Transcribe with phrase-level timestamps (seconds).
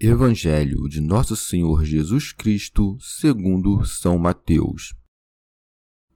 [0.00, 4.92] Evangelho de Nosso Senhor Jesus Cristo, segundo São Mateus.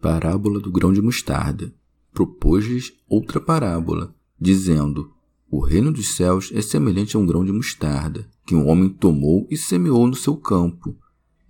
[0.00, 1.72] Parábola do grão de mostarda.
[2.12, 5.14] Propôs-lhes outra parábola, dizendo:
[5.48, 9.46] O reino dos céus é semelhante a um grão de mostarda, que um homem tomou
[9.48, 10.98] e semeou no seu campo.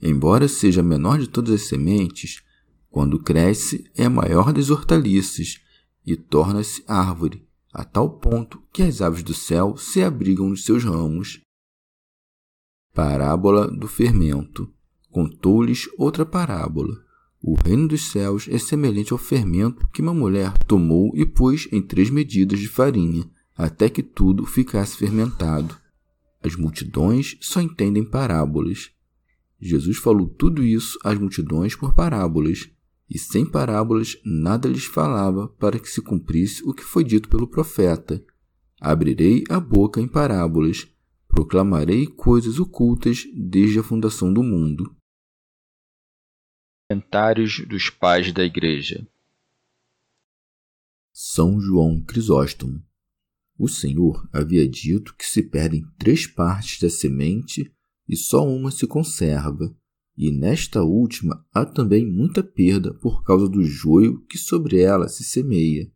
[0.01, 2.43] Embora seja a menor de todas as sementes,
[2.91, 5.61] quando cresce é a maior das hortaliças
[6.05, 10.85] e torna-se árvore, a tal ponto que as aves do céu se abrigam nos seus
[10.85, 11.41] ramos.
[12.99, 14.69] Parábola do fermento.
[15.09, 17.01] Contou-lhes outra parábola.
[17.41, 21.81] O reino dos céus é semelhante ao fermento que uma mulher tomou e pôs em
[21.81, 25.77] três medidas de farinha, até que tudo ficasse fermentado.
[26.43, 28.91] As multidões só entendem parábolas.
[29.61, 32.69] Jesus falou tudo isso às multidões por parábolas,
[33.09, 37.47] e sem parábolas nada lhes falava para que se cumprisse o que foi dito pelo
[37.47, 38.21] profeta:
[38.81, 40.89] Abrirei a boca em parábolas
[41.39, 44.93] proclamarei coisas ocultas desde a fundação do mundo.
[46.91, 49.07] Comentários dos Pais da Igreja
[51.13, 52.85] São João Crisóstomo
[53.57, 57.73] O Senhor havia dito que se perdem três partes da semente
[58.09, 59.73] e só uma se conserva,
[60.17, 65.23] e nesta última há também muita perda por causa do joio que sobre ela se
[65.23, 65.89] semeia.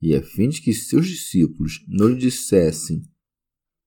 [0.00, 3.02] E a fim de que seus discípulos não lhe dissessem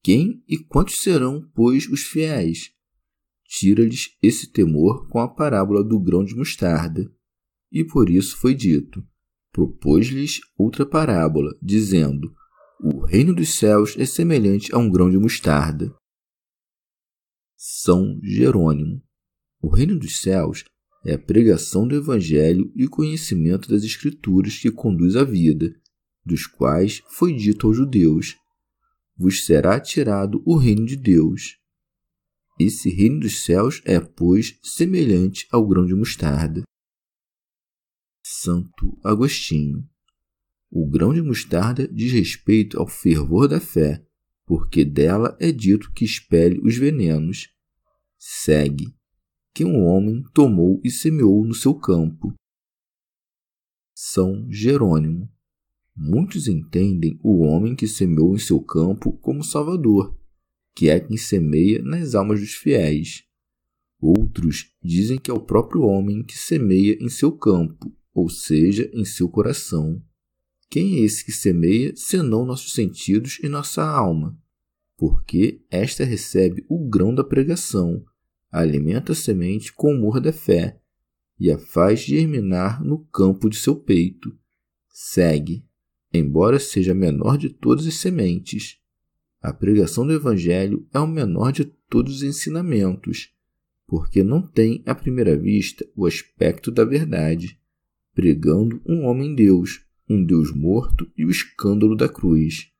[0.05, 2.71] quem e quantos serão, pois, os fiéis?
[3.43, 7.11] Tira-lhes esse temor com a parábola do grão de mostarda.
[7.71, 9.03] E por isso foi dito:
[9.51, 12.31] propôs-lhes outra parábola, dizendo:
[12.79, 15.91] O reino dos céus é semelhante a um grão de mostarda.
[17.57, 19.01] São Jerônimo.
[19.59, 20.63] O reino dos céus
[21.03, 25.73] é a pregação do Evangelho e o conhecimento das Escrituras que conduz à vida,
[26.23, 28.37] dos quais foi dito aos judeus
[29.15, 31.57] vos será tirado o reino de Deus.
[32.59, 36.63] Esse reino dos céus é, pois, semelhante ao grão de mostarda.
[38.25, 39.87] Santo Agostinho.
[40.71, 44.05] O grão de mostarda diz respeito ao fervor da fé,
[44.45, 47.49] porque dela é dito que expele os venenos.
[48.17, 48.95] Segue,
[49.53, 52.33] que um homem tomou e semeou no seu campo.
[53.93, 55.29] São Jerônimo.
[55.95, 60.17] Muitos entendem o homem que semeou em seu campo como Salvador,
[60.75, 63.23] que é quem semeia nas almas dos fiéis.
[64.01, 69.05] Outros dizem que é o próprio homem que semeia em seu campo, ou seja, em
[69.05, 70.03] seu coração.
[70.69, 74.37] Quem é esse que semeia, senão nossos sentidos e nossa alma?
[74.97, 78.03] Porque esta recebe o grão da pregação,
[78.51, 80.77] alimenta a semente com o humor da fé
[81.39, 84.37] e a faz germinar no campo de seu peito.
[84.89, 85.65] Segue,
[86.15, 88.77] embora seja a menor de todas as sementes.
[89.41, 93.31] A pregação do Evangelho é o menor de todos os ensinamentos,
[93.87, 97.59] porque não tem à primeira vista o aspecto da verdade,
[98.13, 102.71] pregando um homem-deus, um Deus morto e o escândalo da cruz.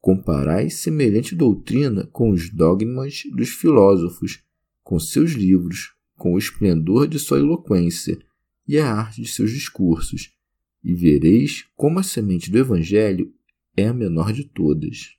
[0.00, 4.42] Comparai semelhante doutrina com os dogmas dos filósofos,
[4.82, 8.18] com seus livros, com o esplendor de sua eloquência
[8.66, 10.32] e a arte de seus discursos,
[10.82, 13.34] e vereis como a semente do Evangelho
[13.76, 15.16] é a menor de todas.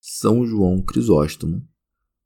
[0.00, 1.66] São João Crisóstomo.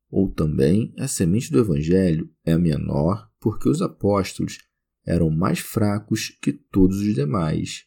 [0.09, 4.59] Ou também a semente do Evangelho é a menor porque os apóstolos
[5.05, 7.85] eram mais fracos que todos os demais.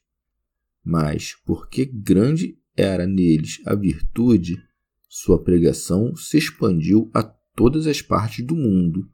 [0.84, 4.62] Mas porque grande era neles a virtude,
[5.08, 9.10] sua pregação se expandiu a todas as partes do mundo.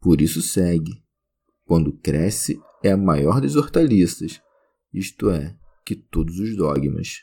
[0.00, 1.01] Por isso segue.
[1.72, 4.42] Quando cresce, é a maior das hortaliças,
[4.92, 7.22] isto é, que todos os dogmas.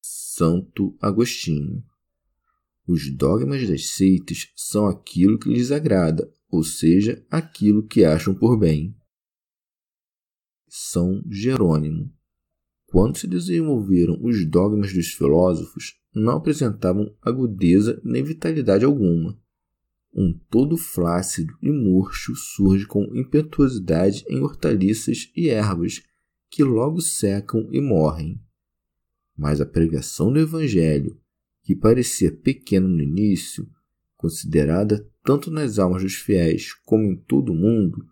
[0.00, 1.84] Santo Agostinho.
[2.86, 8.58] Os dogmas das seitas são aquilo que lhes agrada, ou seja, aquilo que acham por
[8.58, 8.96] bem.
[10.66, 12.10] São Jerônimo.
[12.86, 19.38] Quando se desenvolveram os dogmas dos filósofos, não apresentavam agudeza nem vitalidade alguma.
[20.20, 26.02] Um todo flácido e murcho surge com impetuosidade em hortaliças e ervas
[26.50, 28.42] que logo secam e morrem.
[29.36, 31.16] Mas a pregação do Evangelho,
[31.62, 33.70] que parecia pequena no início,
[34.16, 38.04] considerada tanto nas almas dos fiéis como em todo o mundo,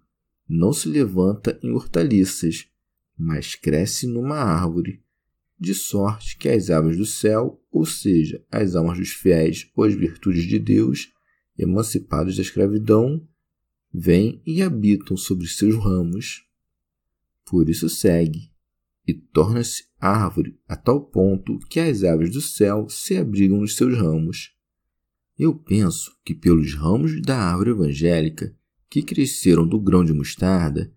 [0.49, 2.69] não se levanta em hortaliças,
[3.19, 5.03] mas cresce numa árvore,
[5.59, 9.93] de sorte que as aves do céu, ou seja, as almas dos fiéis ou as
[9.93, 11.16] virtudes de Deus,
[11.59, 13.27] emancipados da escravidão,
[13.93, 16.47] vêm e habitam sobre seus ramos.
[17.45, 18.51] Por isso segue,
[19.07, 23.97] e torna-se árvore a tal ponto que as aves do céu se abrigam nos seus
[23.97, 24.55] ramos.
[25.39, 28.55] Eu penso que pelos ramos da árvore evangélica
[28.89, 30.93] que cresceram do grão de mostarda,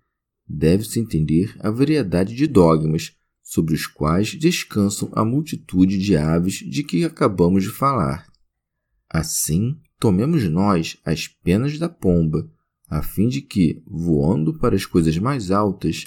[0.48, 6.84] deve-se entender a variedade de dogmas sobre os quais descansam a multitude de aves de
[6.84, 8.28] que acabamos de falar.
[9.10, 12.50] Assim, tomemos nós as penas da pomba,
[12.90, 16.06] a fim de que, voando para as coisas mais altas,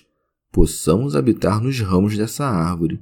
[0.51, 3.01] possamos habitar nos ramos dessa árvore,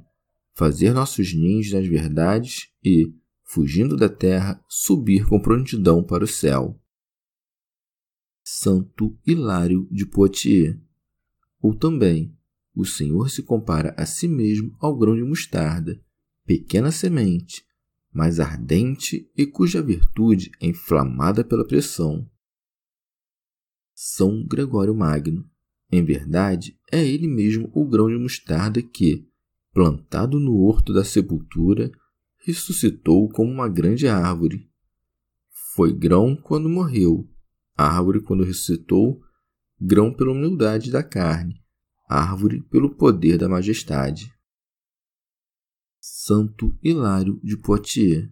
[0.53, 3.11] fazer nossos ninhos nas verdades e,
[3.43, 6.79] fugindo da terra, subir com prontidão para o céu.
[8.43, 10.77] Santo Hilário de Poitiers.
[11.61, 12.35] Ou também,
[12.75, 15.99] o Senhor se compara a si mesmo ao grão de mostarda,
[16.45, 17.63] pequena semente,
[18.13, 22.29] mas ardente e cuja virtude é inflamada pela pressão.
[23.93, 25.47] São Gregório Magno.
[25.91, 29.27] Em verdade, é ele mesmo o grão de mostarda que,
[29.73, 31.91] plantado no horto da sepultura,
[32.45, 34.69] ressuscitou como uma grande árvore.
[35.75, 37.29] Foi grão quando morreu,
[37.77, 39.21] árvore quando ressuscitou,
[39.79, 41.61] grão pela humildade da carne,
[42.09, 44.33] árvore pelo poder da majestade.
[46.23, 48.29] Santo Hilário de Poitiers.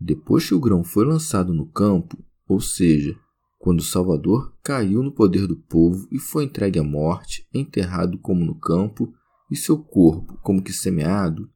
[0.00, 2.18] Depois que o grão foi lançado no campo,
[2.48, 3.16] ou seja,
[3.56, 8.58] quando Salvador caiu no poder do povo e foi entregue à morte, enterrado como no
[8.58, 9.14] campo,
[9.48, 11.48] e seu corpo como que semeado,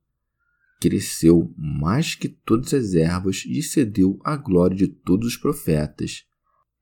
[0.80, 6.22] cresceu mais que todas as ervas e cedeu à glória de todos os profetas.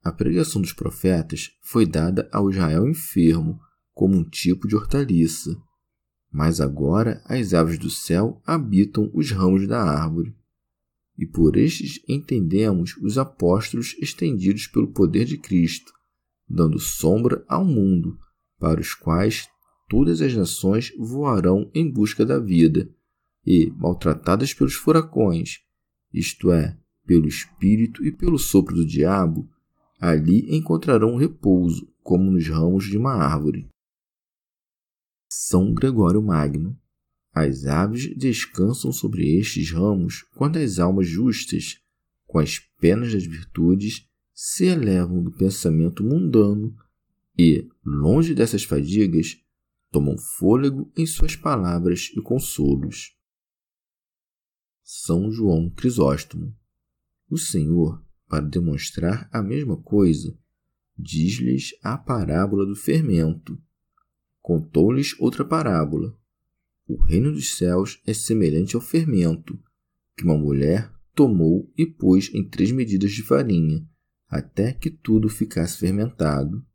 [0.04, 3.58] A pregação dos profetas foi dada ao Israel enfermo
[3.94, 5.50] como um tipo de hortaliça.
[6.30, 10.34] Mas agora as aves do céu habitam os ramos da árvore.
[11.18, 15.92] E por estes entendemos os apóstolos estendidos pelo poder de Cristo,
[16.48, 18.18] dando sombra ao mundo,
[18.58, 19.48] para os quais
[19.88, 22.88] todas as nações voarão em busca da vida,
[23.44, 25.60] e, maltratadas pelos furacões,
[26.12, 29.48] isto é, pelo espírito e pelo sopro do diabo,
[30.00, 33.68] ali encontrarão repouso, como nos ramos de uma árvore.
[35.42, 36.78] São Gregório Magno.
[37.32, 41.80] As aves descansam sobre estes ramos quando as almas justas,
[42.26, 46.76] com as penas das virtudes, se elevam do pensamento mundano
[47.38, 49.42] e, longe dessas fadigas,
[49.90, 53.16] tomam fôlego em suas palavras e consolos.
[54.82, 56.54] São João Crisóstomo.
[57.30, 60.38] O Senhor para demonstrar a mesma coisa,
[60.98, 63.58] diz-lhes a parábola do fermento.
[64.50, 66.12] Contou-lhes outra parábola.
[66.84, 69.56] O reino dos céus é semelhante ao fermento,
[70.16, 73.88] que uma mulher tomou e pôs em três medidas de farinha,
[74.28, 76.66] até que tudo ficasse fermentado.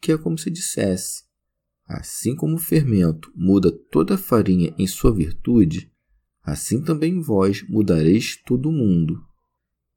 [0.00, 1.24] Que é como se dissesse:
[1.86, 5.92] assim como o fermento muda toda a farinha em sua virtude,
[6.42, 9.22] assim também vós mudareis todo o mundo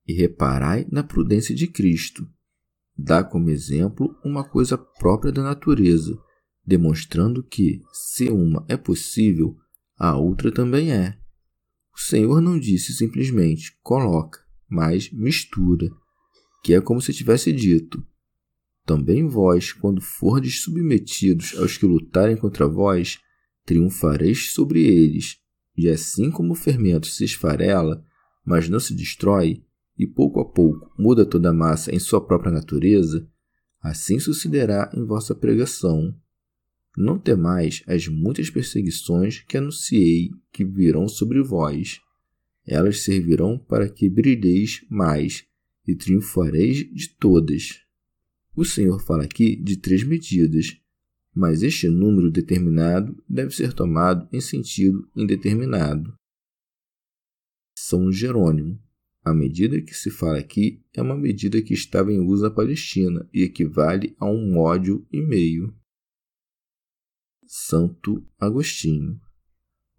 [0.05, 2.27] e reparai na prudência de Cristo.
[2.97, 6.21] Dá como exemplo uma coisa própria da natureza,
[6.69, 9.57] demonstrando que, se uma é possível,
[9.97, 11.17] a outra também é.
[11.93, 15.89] O Senhor não disse simplesmente coloca, mas mistura,
[16.63, 18.05] que é como se tivesse dito:
[18.85, 23.17] Também vós, quando fordes submetidos aos que lutarem contra vós,
[23.65, 25.37] triunfareis sobre eles,
[25.75, 28.05] e assim como o fermento se esfarela,
[28.45, 29.63] mas não se destrói,
[29.97, 33.27] e pouco a pouco muda toda a massa em sua própria natureza,
[33.81, 36.13] assim sucederá em vossa pregação.
[36.99, 42.01] Não temais as muitas perseguições que anunciei que virão sobre vós.
[42.67, 45.45] Elas servirão para que brilheis mais
[45.87, 47.79] e triunfareis de todas.
[48.53, 50.77] O Senhor fala aqui de três medidas,
[51.33, 56.13] mas este número determinado deve ser tomado em sentido indeterminado.
[57.77, 58.77] São Jerônimo
[59.23, 63.25] A medida que se fala aqui é uma medida que estava em uso na Palestina
[63.33, 65.73] e equivale a um módio e meio.
[67.51, 69.19] Santo Agostinho.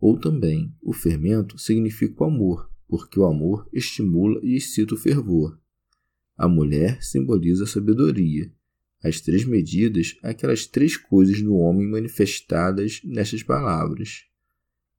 [0.00, 5.60] Ou também, o fermento significa o amor, porque o amor estimula e excita o fervor.
[6.36, 8.52] A mulher simboliza a sabedoria.
[9.02, 14.26] As três medidas, aquelas três coisas no homem manifestadas nestas palavras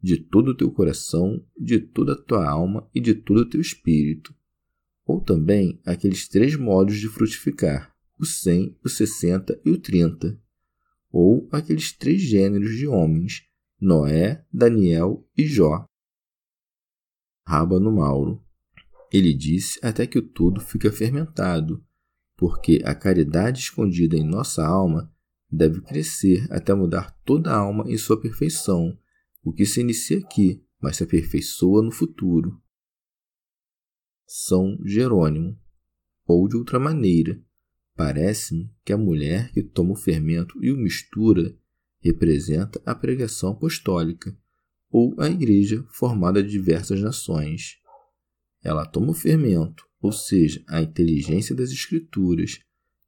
[0.04, 3.62] de todo o teu coração, de toda a tua alma e de todo o teu
[3.62, 4.36] espírito.
[5.06, 10.38] Ou também aqueles três modos de frutificar, o cem, o sessenta e o trinta.
[11.12, 13.44] Ou aqueles três gêneros de homens,
[13.80, 15.86] Noé, Daniel e Jó.
[17.46, 18.44] Rábano Mauro.
[19.12, 21.84] Ele disse até que o todo fica fermentado,
[22.38, 25.14] porque a caridade escondida em nossa alma
[25.52, 28.98] deve crescer até mudar toda a alma em sua perfeição,
[29.44, 32.62] o que se inicia aqui, mas se aperfeiçoa no futuro.
[34.26, 35.60] São Jerônimo.
[36.26, 37.44] Ou de outra maneira,
[37.96, 41.56] parece-me que a mulher que toma o fermento e o mistura
[42.00, 44.36] representa a pregação apostólica,
[44.90, 47.78] ou a igreja formada de diversas nações.
[48.64, 52.60] Ela toma o fermento, ou seja, a inteligência das escrituras,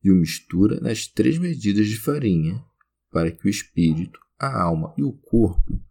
[0.04, 2.64] e o mistura nas três medidas de farinha,
[3.12, 5.82] para que o espírito, a alma e o corpo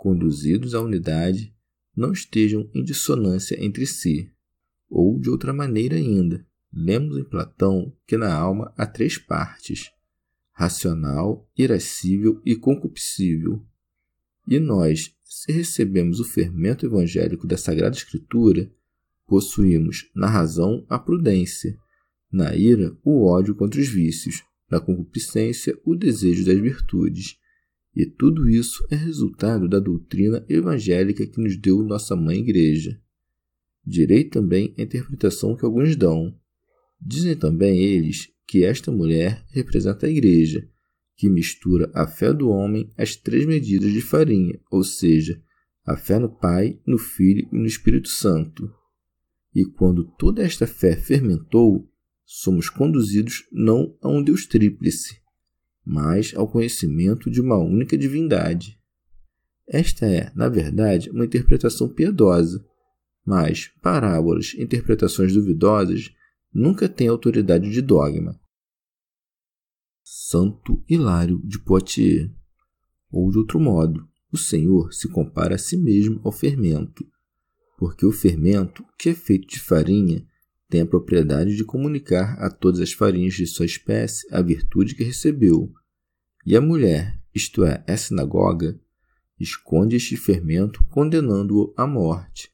[0.00, 1.54] conduzidos à unidade,
[1.94, 4.32] não estejam em dissonância entre si.
[4.88, 9.90] Ou, de outra maneira ainda, lemos em Platão que na alma há três partes:
[10.52, 13.64] racional, irascível e concupiscível.
[14.46, 18.70] E nós, se recebemos o fermento evangélico da Sagrada Escritura,
[19.26, 21.78] possuímos na razão a prudência,
[22.32, 27.38] na ira o ódio contra os vícios, na concupiscência o desejo das virtudes,
[27.94, 33.00] e tudo isso é resultado da doutrina evangélica que nos deu nossa mãe Igreja.
[33.84, 36.34] Direi também a interpretação que alguns dão.
[37.00, 40.68] Dizem também eles que esta mulher representa a Igreja,
[41.16, 45.40] que mistura a fé do homem às três medidas de farinha, ou seja,
[45.84, 48.70] a fé no Pai, no Filho e no Espírito Santo.
[49.54, 51.88] E quando toda esta fé fermentou,
[52.24, 55.20] somos conduzidos não a um Deus tríplice,
[55.84, 58.78] mas ao conhecimento de uma única divindade.
[59.68, 62.64] Esta é, na verdade, uma interpretação piedosa,
[63.24, 66.10] mas parábolas, interpretações duvidosas,
[66.52, 68.40] nunca têm autoridade de dogma.
[70.02, 72.30] Santo Hilário de Poitiers.
[73.10, 77.04] Ou de outro modo, o Senhor se compara a si mesmo ao fermento,
[77.76, 80.24] porque o fermento, que é feito de farinha,
[80.68, 85.02] tem a propriedade de comunicar a todas as farinhas de sua espécie a virtude que
[85.02, 85.72] recebeu.
[86.46, 88.80] E a mulher, isto é, a sinagoga,
[89.38, 92.52] esconde este fermento, condenando-o à morte.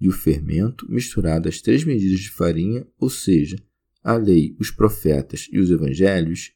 [0.00, 3.56] E o fermento, misturado às três medidas de farinha, ou seja,
[4.02, 6.52] a lei, os profetas e os evangelhos,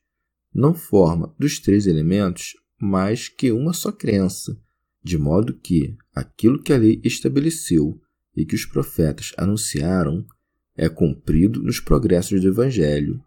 [0.55, 4.61] não forma dos três elementos mais que uma só crença,
[5.03, 8.01] de modo que aquilo que a lei estabeleceu
[8.37, 10.25] e que os profetas anunciaram
[10.77, 13.23] é cumprido nos progressos do Evangelho.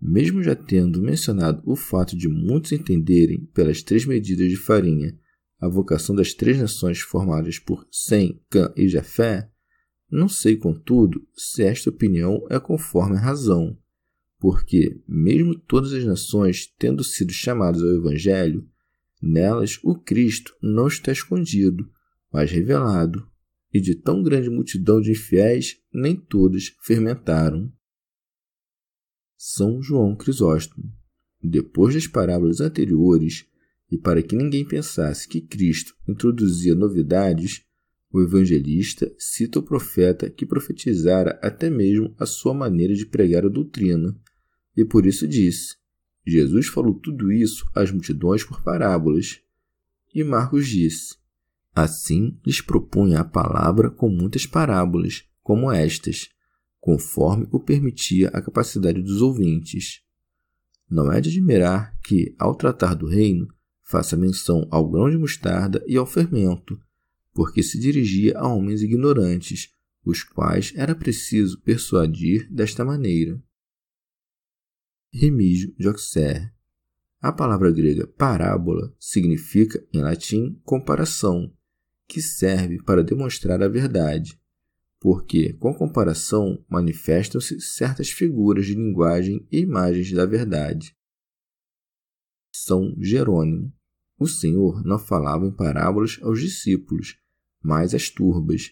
[0.00, 5.18] Mesmo já tendo mencionado o fato de muitos entenderem, pelas três medidas de farinha,
[5.64, 9.50] a vocação das três nações formadas por Sem, Cã e Jafé,
[10.10, 13.76] não sei, contudo, se esta opinião é conforme a razão,
[14.38, 18.68] porque, mesmo todas as nações tendo sido chamadas ao Evangelho,
[19.22, 21.90] nelas o Cristo não está escondido,
[22.30, 23.26] mas revelado,
[23.72, 27.72] e de tão grande multidão de infiéis, nem todos fermentaram.
[29.36, 30.92] São João Crisóstomo.
[31.42, 33.46] Depois das parábolas anteriores,
[33.90, 37.62] e para que ninguém pensasse que Cristo introduzia novidades,
[38.12, 43.48] o evangelista cita o profeta que profetizara até mesmo a sua maneira de pregar a
[43.48, 44.16] doutrina,
[44.76, 45.76] e por isso disse:
[46.26, 49.40] Jesus falou tudo isso às multidões por parábolas.
[50.14, 51.16] E Marcos disse:
[51.74, 56.28] Assim lhes propunha a palavra com muitas parábolas, como estas,
[56.80, 60.02] conforme o permitia a capacidade dos ouvintes.
[60.88, 63.48] Não é de admirar que, ao tratar do reino,
[63.84, 66.80] faça menção ao grão de mostarda e ao fermento,
[67.32, 69.72] porque se dirigia a homens ignorantes,
[70.04, 73.40] os quais era preciso persuadir desta maneira.
[75.12, 76.50] Remígio de Auxerre.
[77.20, 81.52] A palavra grega parábola significa, em latim, comparação,
[82.06, 84.38] que serve para demonstrar a verdade,
[85.00, 90.94] porque, com comparação, manifestam-se certas figuras de linguagem e imagens da verdade.
[92.64, 93.70] São Jerônimo.
[94.18, 97.18] O Senhor não falava em parábolas aos discípulos,
[97.62, 98.70] mas às turbas,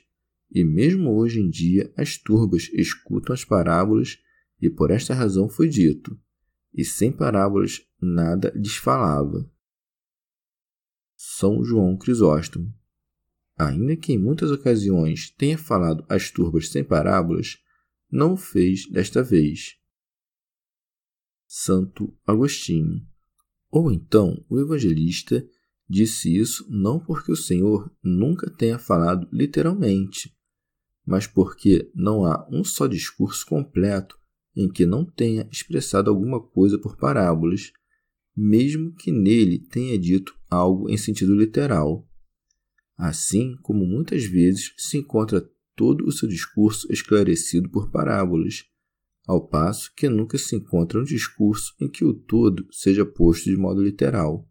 [0.51, 4.19] E mesmo hoje em dia as turbas escutam as parábolas,
[4.61, 6.19] e por esta razão foi dito:
[6.73, 9.51] e sem parábolas nada lhes falava.
[11.15, 12.75] São João Crisóstomo.
[13.59, 17.59] Ainda que em muitas ocasiões tenha falado as turbas sem parábolas,
[18.11, 19.79] não o fez desta vez.
[21.47, 23.12] Santo Agostinho.
[23.73, 25.43] Ou então o evangelista
[25.89, 30.31] disse isso não porque o Senhor nunca tenha falado literalmente,
[31.07, 34.15] mas porque não há um só discurso completo
[34.55, 37.73] em que não tenha expressado alguma coisa por parábolas,
[38.37, 42.07] mesmo que nele tenha dito algo em sentido literal.
[42.95, 48.65] Assim como muitas vezes se encontra todo o seu discurso esclarecido por parábolas,
[49.27, 53.57] ao passo que nunca se encontra um discurso em que o todo seja posto de
[53.57, 54.49] modo literal.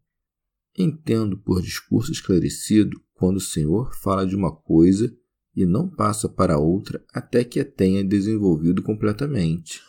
[0.78, 5.13] Entendo por discurso esclarecido quando o Senhor fala de uma coisa
[5.56, 9.82] e não passa para outra até que a tenha desenvolvido completamente.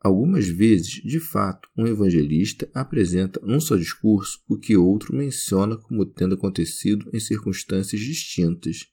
[0.00, 6.06] Algumas vezes, de fato, um evangelista apresenta num só discurso o que outro menciona como
[6.06, 8.86] tendo acontecido em circunstâncias distintas,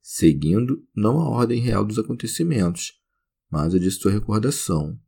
[0.00, 2.97] seguindo não a ordem real dos acontecimentos,
[3.50, 4.98] mas a de sua recordação.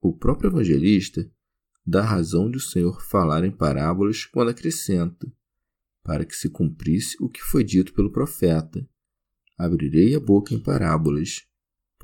[0.00, 1.30] O próprio evangelista
[1.86, 5.30] dá razão de o Senhor falar em parábolas quando acrescenta,
[6.02, 8.86] para que se cumprisse o que foi dito pelo profeta:
[9.56, 11.46] Abrirei a boca em parábolas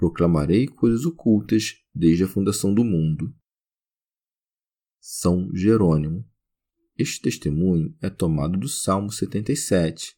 [0.00, 3.34] proclamarei coisas ocultas desde a fundação do mundo.
[4.98, 6.26] São Jerônimo.
[6.96, 10.16] Este testemunho é tomado do Salmo 77.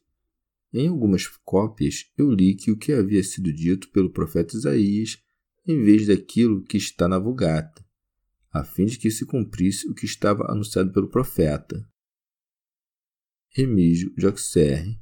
[0.71, 5.21] Em algumas cópias, eu li que o que havia sido dito pelo profeta Isaías,
[5.65, 7.85] em vez daquilo que está na Vulgata,
[8.51, 11.87] a fim de que se cumprisse o que estava anunciado pelo profeta.
[13.49, 14.99] Remígio de Auxerre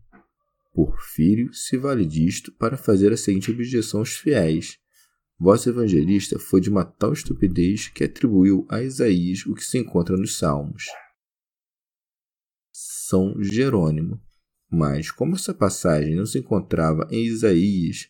[0.73, 4.77] Porfírio se vale disto para fazer a seguinte objeção aos fiéis.
[5.37, 10.15] Vosso evangelista foi de uma tal estupidez que atribuiu a Isaías o que se encontra
[10.15, 10.85] nos Salmos.
[12.71, 14.21] São Jerônimo.
[14.73, 18.09] Mas, como essa passagem não se encontrava em Isaías,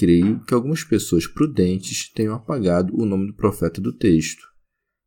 [0.00, 4.48] creio que algumas pessoas prudentes tenham apagado o nome do profeta do texto.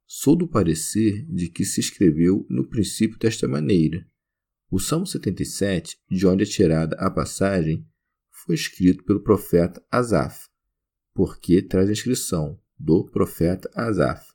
[0.05, 4.05] Sou do parecer de que se escreveu no princípio desta maneira
[4.69, 7.87] o Salmo 77, de onde é tirada a passagem,
[8.31, 10.47] foi escrito pelo profeta Asaf,
[11.13, 14.25] porque traz a inscrição do profeta Asaf.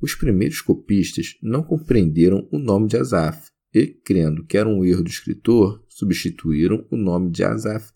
[0.00, 5.02] Os primeiros copistas não compreenderam o nome de Asaf e, crendo que era um erro
[5.02, 7.92] do escritor, substituíram o nome de Asaf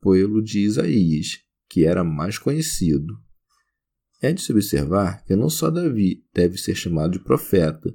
[0.00, 3.18] pelo de Isaías, que era mais conhecido.
[4.20, 7.94] É de se observar que não só Davi deve ser chamado de profeta,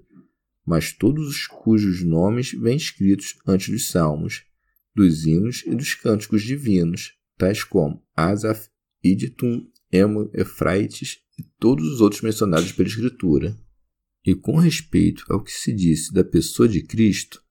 [0.65, 4.43] mas todos os cujos nomes vêm escritos antes dos salmos,
[4.95, 8.69] dos hinos e dos cânticos divinos, tais como Asaf,
[9.03, 13.55] Iditum, Emo, Efraites e todos os outros mencionados pela Escritura.
[14.25, 17.43] E com respeito ao que se disse da pessoa de Cristo,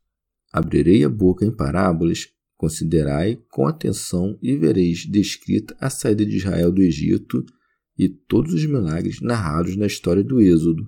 [0.53, 2.34] abrirei a boca em parábolas,
[2.65, 7.45] considerai com atenção e vereis descrita a saída de Israel do Egito
[7.99, 10.87] e todos os milagres narrados na história do Êxodo,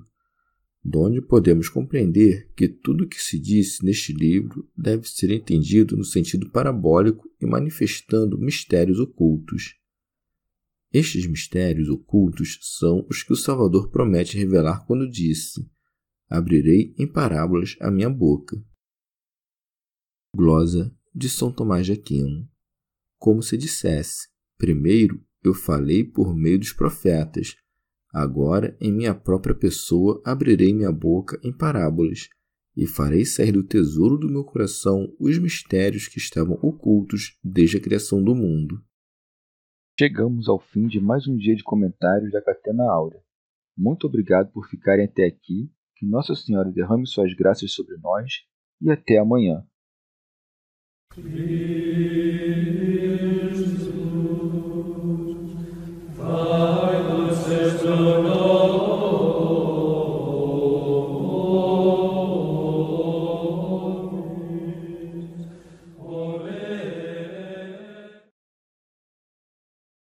[0.82, 6.04] donde podemos compreender que tudo o que se disse neste livro deve ser entendido no
[6.04, 9.74] sentido parabólico e manifestando mistérios ocultos.
[10.90, 15.60] Estes mistérios ocultos são os que o Salvador promete revelar quando disse:
[16.26, 18.56] Abrirei em parábolas a minha boca.
[20.34, 22.46] Glosa de São Tomás de Aquino.
[23.18, 27.56] Como se dissesse: Primeiro eu falei por meio dos profetas,
[28.16, 32.30] Agora, em minha própria pessoa, abrirei minha boca em parábolas
[32.74, 37.80] e farei sair do tesouro do meu coração os mistérios que estavam ocultos desde a
[37.80, 38.82] criação do mundo.
[39.98, 43.20] Chegamos ao fim de mais um dia de comentários da Catena Áurea.
[43.76, 48.32] Muito obrigado por ficarem até aqui, que Nossa Senhora derrame suas graças sobre nós
[48.80, 49.62] e até amanhã.
[51.16, 52.76] Christ.